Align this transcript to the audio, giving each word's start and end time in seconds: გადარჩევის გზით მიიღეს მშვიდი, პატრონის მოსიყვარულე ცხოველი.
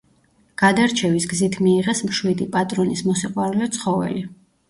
გადარჩევის 0.61 1.27
გზით 1.33 1.57
მიიღეს 1.65 2.01
მშვიდი, 2.07 2.47
პატრონის 2.57 3.05
მოსიყვარულე 3.09 3.71
ცხოველი. 3.79 4.27